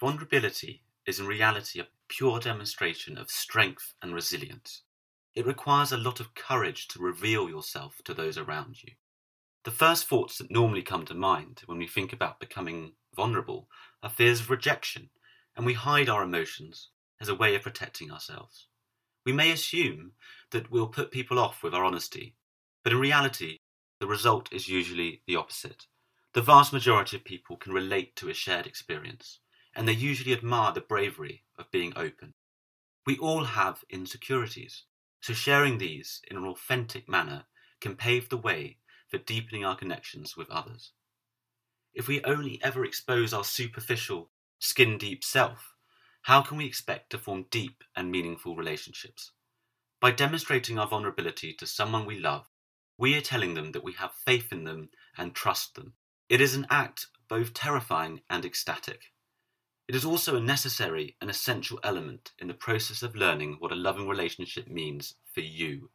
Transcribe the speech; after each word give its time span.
Vulnerability 0.00 0.82
is 1.06 1.20
in 1.20 1.26
reality 1.26 1.80
a 1.80 1.86
pure 2.08 2.40
demonstration 2.40 3.16
of 3.16 3.30
strength 3.30 3.94
and 4.02 4.12
resilience. 4.12 4.82
It 5.34 5.46
requires 5.46 5.92
a 5.92 5.96
lot 5.96 6.20
of 6.20 6.34
courage 6.34 6.88
to 6.88 7.02
reveal 7.02 7.48
yourself 7.48 8.00
to 8.04 8.14
those 8.14 8.38
around 8.38 8.82
you. 8.82 8.92
The 9.64 9.70
first 9.70 10.06
thoughts 10.06 10.38
that 10.38 10.50
normally 10.50 10.82
come 10.82 11.04
to 11.06 11.14
mind 11.14 11.62
when 11.66 11.78
we 11.78 11.86
think 11.86 12.12
about 12.12 12.40
becoming 12.40 12.92
vulnerable 13.14 13.68
are 14.02 14.10
fears 14.10 14.40
of 14.40 14.50
rejection, 14.50 15.10
and 15.56 15.64
we 15.64 15.74
hide 15.74 16.08
our 16.08 16.22
emotions 16.22 16.90
as 17.20 17.28
a 17.28 17.34
way 17.34 17.54
of 17.54 17.62
protecting 17.62 18.10
ourselves. 18.10 18.66
We 19.24 19.32
may 19.32 19.52
assume 19.52 20.12
that 20.50 20.70
we'll 20.70 20.88
put 20.88 21.10
people 21.10 21.38
off 21.38 21.62
with 21.62 21.74
our 21.74 21.84
honesty, 21.84 22.34
but 22.82 22.92
in 22.92 22.98
reality, 22.98 23.58
the 24.00 24.06
result 24.06 24.52
is 24.52 24.68
usually 24.68 25.22
the 25.26 25.36
opposite. 25.36 25.86
The 26.34 26.42
vast 26.42 26.72
majority 26.72 27.16
of 27.16 27.24
people 27.24 27.56
can 27.56 27.72
relate 27.72 28.16
to 28.16 28.28
a 28.28 28.34
shared 28.34 28.66
experience, 28.66 29.38
and 29.74 29.86
they 29.88 29.92
usually 29.92 30.32
admire 30.32 30.72
the 30.72 30.80
bravery 30.80 31.44
of 31.58 31.70
being 31.70 31.92
open. 31.96 32.34
We 33.06 33.18
all 33.18 33.44
have 33.44 33.84
insecurities, 33.90 34.84
so 35.20 35.32
sharing 35.32 35.78
these 35.78 36.20
in 36.30 36.36
an 36.36 36.44
authentic 36.44 37.08
manner 37.08 37.44
can 37.80 37.96
pave 37.96 38.28
the 38.28 38.36
way 38.36 38.78
for 39.08 39.18
deepening 39.18 39.64
our 39.64 39.76
connections 39.76 40.36
with 40.36 40.50
others. 40.50 40.92
If 41.92 42.08
we 42.08 42.22
only 42.24 42.60
ever 42.62 42.84
expose 42.84 43.32
our 43.32 43.44
superficial, 43.44 44.30
skin 44.58 44.98
deep 44.98 45.22
self, 45.22 45.74
how 46.22 46.42
can 46.42 46.56
we 46.56 46.66
expect 46.66 47.10
to 47.10 47.18
form 47.18 47.46
deep 47.50 47.84
and 47.94 48.10
meaningful 48.10 48.56
relationships? 48.56 49.32
By 50.00 50.10
demonstrating 50.10 50.78
our 50.78 50.88
vulnerability 50.88 51.52
to 51.54 51.66
someone 51.66 52.06
we 52.06 52.18
love, 52.18 52.48
we 52.98 53.14
are 53.16 53.20
telling 53.20 53.54
them 53.54 53.72
that 53.72 53.84
we 53.84 53.92
have 53.94 54.12
faith 54.12 54.52
in 54.52 54.64
them 54.64 54.90
and 55.16 55.34
trust 55.34 55.74
them. 55.74 55.94
It 56.28 56.40
is 56.40 56.54
an 56.54 56.66
act 56.70 57.06
both 57.28 57.54
terrifying 57.54 58.20
and 58.28 58.44
ecstatic. 58.44 59.12
It 59.86 59.94
is 59.94 60.04
also 60.06 60.34
a 60.36 60.40
necessary 60.40 61.14
and 61.20 61.28
essential 61.28 61.78
element 61.84 62.32
in 62.38 62.48
the 62.48 62.54
process 62.54 63.02
of 63.02 63.14
learning 63.14 63.56
what 63.58 63.72
a 63.72 63.76
loving 63.76 64.08
relationship 64.08 64.66
means 64.66 65.14
for 65.32 65.40
you. 65.40 65.90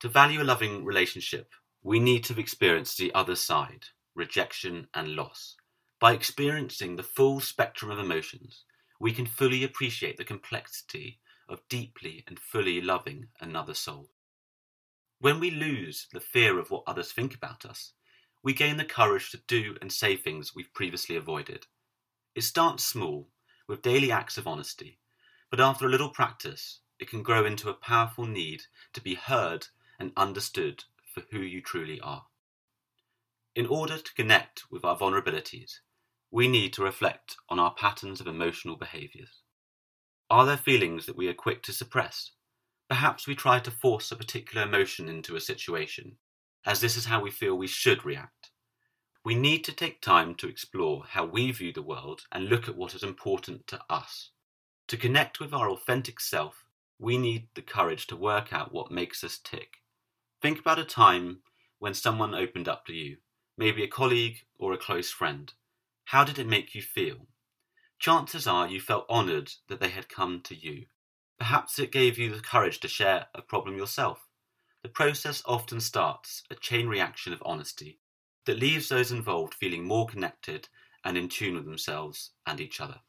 To 0.00 0.08
value 0.08 0.42
a 0.42 0.44
loving 0.44 0.84
relationship, 0.84 1.52
we 1.82 1.98
need 1.98 2.24
to 2.24 2.38
experience 2.38 2.94
the 2.94 3.14
other 3.14 3.34
side, 3.34 3.86
rejection 4.14 4.88
and 4.92 5.16
loss. 5.16 5.56
By 5.98 6.12
experiencing 6.12 6.96
the 6.96 7.02
full 7.02 7.40
spectrum 7.40 7.90
of 7.90 7.98
emotions, 7.98 8.64
we 9.00 9.12
can 9.12 9.24
fully 9.24 9.64
appreciate 9.64 10.18
the 10.18 10.24
complexity 10.24 11.18
of 11.48 11.66
deeply 11.70 12.22
and 12.26 12.38
fully 12.38 12.82
loving 12.82 13.28
another 13.40 13.72
soul. 13.72 14.10
When 15.20 15.40
we 15.40 15.50
lose 15.50 16.06
the 16.12 16.20
fear 16.20 16.58
of 16.58 16.70
what 16.70 16.82
others 16.86 17.12
think 17.12 17.34
about 17.34 17.64
us, 17.64 17.92
we 18.42 18.52
gain 18.52 18.76
the 18.76 18.84
courage 18.84 19.30
to 19.30 19.40
do 19.46 19.76
and 19.80 19.90
say 19.90 20.16
things 20.16 20.54
we've 20.54 20.74
previously 20.74 21.16
avoided. 21.16 21.66
It 22.36 22.44
starts 22.44 22.84
small, 22.84 23.30
with 23.66 23.80
daily 23.80 24.12
acts 24.12 24.36
of 24.36 24.46
honesty, 24.46 24.98
but 25.50 25.58
after 25.58 25.86
a 25.86 25.88
little 25.88 26.10
practice, 26.10 26.80
it 26.98 27.08
can 27.08 27.22
grow 27.22 27.46
into 27.46 27.70
a 27.70 27.74
powerful 27.74 28.26
need 28.26 28.64
to 28.92 29.00
be 29.00 29.14
heard 29.14 29.68
and 29.98 30.12
understood 30.18 30.84
for 31.14 31.22
who 31.30 31.38
you 31.38 31.62
truly 31.62 31.98
are. 31.98 32.26
In 33.54 33.66
order 33.66 33.96
to 33.96 34.14
connect 34.14 34.64
with 34.70 34.84
our 34.84 34.98
vulnerabilities, 34.98 35.78
we 36.30 36.46
need 36.46 36.74
to 36.74 36.84
reflect 36.84 37.36
on 37.48 37.58
our 37.58 37.72
patterns 37.72 38.20
of 38.20 38.26
emotional 38.26 38.76
behaviours. 38.76 39.40
Are 40.28 40.44
there 40.44 40.58
feelings 40.58 41.06
that 41.06 41.16
we 41.16 41.28
are 41.28 41.34
quick 41.34 41.62
to 41.62 41.72
suppress? 41.72 42.32
Perhaps 42.90 43.26
we 43.26 43.34
try 43.34 43.60
to 43.60 43.70
force 43.70 44.12
a 44.12 44.16
particular 44.16 44.66
emotion 44.66 45.08
into 45.08 45.36
a 45.36 45.40
situation, 45.40 46.18
as 46.66 46.82
this 46.82 46.98
is 46.98 47.06
how 47.06 47.22
we 47.22 47.30
feel 47.30 47.56
we 47.56 47.66
should 47.66 48.04
react. 48.04 48.35
We 49.26 49.34
need 49.34 49.64
to 49.64 49.72
take 49.72 50.00
time 50.00 50.36
to 50.36 50.48
explore 50.48 51.02
how 51.04 51.24
we 51.24 51.50
view 51.50 51.72
the 51.72 51.82
world 51.82 52.26
and 52.30 52.44
look 52.44 52.68
at 52.68 52.76
what 52.76 52.94
is 52.94 53.02
important 53.02 53.66
to 53.66 53.80
us. 53.90 54.30
To 54.86 54.96
connect 54.96 55.40
with 55.40 55.52
our 55.52 55.68
authentic 55.68 56.20
self, 56.20 56.64
we 57.00 57.18
need 57.18 57.48
the 57.56 57.62
courage 57.62 58.06
to 58.06 58.16
work 58.16 58.52
out 58.52 58.72
what 58.72 58.92
makes 58.92 59.24
us 59.24 59.40
tick. 59.42 59.78
Think 60.40 60.60
about 60.60 60.78
a 60.78 60.84
time 60.84 61.40
when 61.80 61.92
someone 61.92 62.36
opened 62.36 62.68
up 62.68 62.86
to 62.86 62.92
you, 62.92 63.16
maybe 63.58 63.82
a 63.82 63.88
colleague 63.88 64.44
or 64.60 64.72
a 64.72 64.78
close 64.78 65.10
friend. 65.10 65.52
How 66.04 66.22
did 66.22 66.38
it 66.38 66.46
make 66.46 66.76
you 66.76 66.80
feel? 66.80 67.26
Chances 67.98 68.46
are 68.46 68.68
you 68.68 68.80
felt 68.80 69.10
honoured 69.10 69.50
that 69.66 69.80
they 69.80 69.88
had 69.88 70.08
come 70.08 70.40
to 70.42 70.54
you. 70.54 70.86
Perhaps 71.36 71.80
it 71.80 71.90
gave 71.90 72.16
you 72.16 72.32
the 72.32 72.40
courage 72.40 72.78
to 72.78 72.86
share 72.86 73.26
a 73.34 73.42
problem 73.42 73.76
yourself. 73.76 74.28
The 74.84 74.88
process 74.88 75.42
often 75.46 75.80
starts 75.80 76.44
a 76.48 76.54
chain 76.54 76.86
reaction 76.86 77.32
of 77.32 77.42
honesty 77.44 77.98
that 78.46 78.58
leaves 78.58 78.88
those 78.88 79.12
involved 79.12 79.54
feeling 79.54 79.84
more 79.84 80.06
connected 80.06 80.68
and 81.04 81.16
in 81.18 81.28
tune 81.28 81.54
with 81.54 81.64
themselves 81.64 82.30
and 82.46 82.60
each 82.60 82.80
other. 82.80 83.00